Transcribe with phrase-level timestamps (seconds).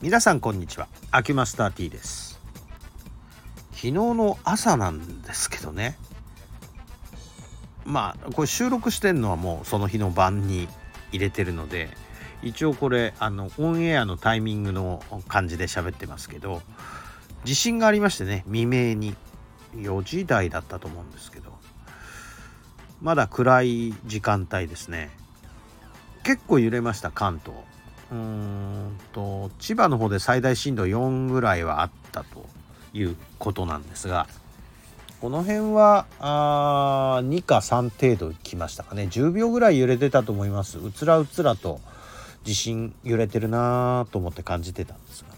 [0.00, 0.86] 皆さんこんにちは。
[1.10, 2.38] アキュマスター T です。
[3.72, 5.98] 昨日の朝なんですけどね。
[7.84, 10.68] まあこれ収録してんのはもうその日の晩に
[11.10, 11.88] 入れてるので
[12.44, 16.62] 一応これあのオンエアのタイミングの感じで喋ってますけど
[17.42, 19.16] 地震がありましてね未明に
[19.74, 21.50] 4時台だったと思うんですけど
[23.00, 25.10] まだ暗い時間帯ですね。
[26.22, 27.58] 結構揺れました関東。
[28.12, 28.57] うん。
[29.58, 32.46] 千葉の方で最大震度4ぐらいはあったと
[32.92, 34.26] いうことなんですが
[35.20, 39.08] この辺はあ2か3程度来ましたかね。
[39.10, 40.78] 10秒ぐらい揺れてたと思います。
[40.78, 41.80] うつらうつらと
[42.44, 45.30] 地震揺れてるなと思って感じてたんですが。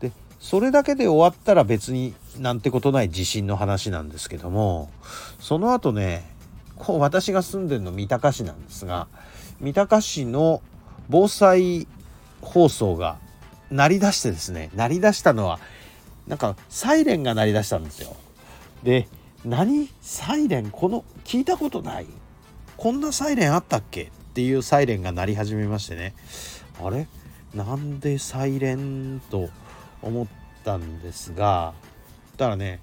[0.00, 4.90] でそれだけで終わったら別になんてことない地震の話なんですけども
[5.38, 6.28] その後ね
[6.76, 9.06] こう私が住んでるの三鷹市なんですが
[9.60, 10.60] 三鷹市の
[11.08, 11.86] 防災
[12.40, 13.18] 放送が
[13.70, 15.58] 鳴り出してですね鳴り出したのは
[16.26, 18.16] なんかサイレンが鳴り出したんですよ。
[18.82, 19.08] で
[19.44, 20.70] 何サイレン？
[20.70, 22.06] この聞いたことない。
[22.76, 24.04] こんなサイレンあったっけ？
[24.04, 26.14] っていうサイレンが鳴り始めましてね。
[26.82, 27.06] あれ？
[27.54, 29.48] なんでサイレンと
[30.02, 30.26] 思っ
[30.64, 31.74] たんですが
[32.36, 32.80] だからね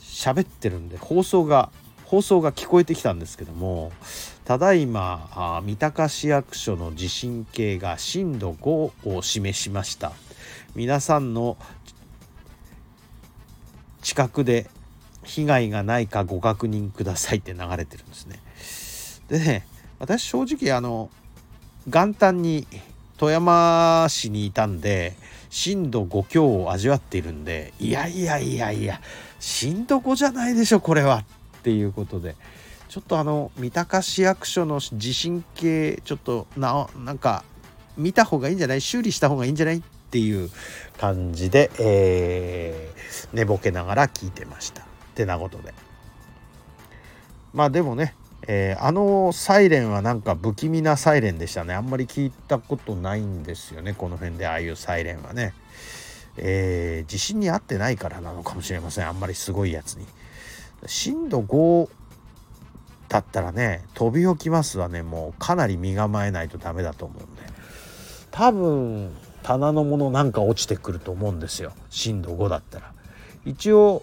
[0.00, 1.70] 喋ってるんで放送が
[2.04, 3.92] 放送が聞こえてきたんですけども
[4.52, 10.12] ただいま三鷹市役所の地震計が震度5を示しました。
[10.74, 11.56] 皆さんの
[14.02, 14.68] 近くで
[15.24, 18.42] 被害がないかご確認くださいって流れてるんですね。
[19.28, 19.66] でね
[19.98, 21.08] 私正直あの
[21.86, 22.66] 元旦に
[23.16, 25.16] 富山市にいたんで
[25.48, 29.00] 震度5強を味わっているんでいやいやいやいや
[29.40, 31.24] 震度5じゃないでしょこれは。
[31.60, 32.36] っていうことで。
[32.92, 37.42] ちょっとあの三鷹市役所の地震計ちょっとななんか
[37.96, 38.82] 見た方がいいんじゃない？
[38.82, 39.78] 修理した方がいいんじゃない？
[39.78, 40.50] っていう
[40.98, 44.82] 感じで、えー、寝ぼけながら聞いてました。
[44.82, 45.72] ってなことで
[47.54, 48.14] まあでもね、
[48.46, 51.72] えー、あのサイレンはなんか不気味なサイレンでしたね。
[51.72, 55.54] あんまり聞いたことないんですよねこの辺でああいうサイレンはね、
[56.36, 59.08] えー、地震に合ってないからなのかもしれません。
[59.08, 60.04] あんまりすごいやつに。
[60.84, 61.88] 震度5
[63.12, 65.02] だったらね飛び起きますわね。
[65.02, 67.42] もうかなり身構えないとダメだと思うんで。
[68.30, 71.74] 多分棚のものなんか落ちてくると思うんですよ。
[71.90, 72.94] 震度5だったら。
[73.44, 74.02] 一応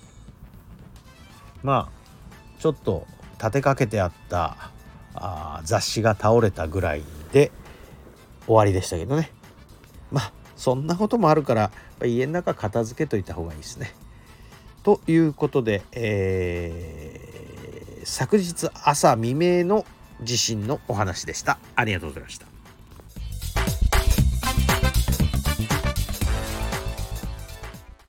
[1.64, 3.08] まあちょっと
[3.40, 4.70] 立てかけてあった
[5.16, 7.52] あ雑誌が倒れたぐらいで
[8.46, 9.32] 終わりでしたけどね。
[10.12, 11.72] まあそんなこともあるから
[12.06, 13.92] 家の中片付けといた方がいいですね。
[14.84, 17.09] ということで、えー、
[18.06, 19.86] 昨日朝未明の
[20.22, 21.60] 地震のお話でした。
[21.76, 22.49] ありがとうございました。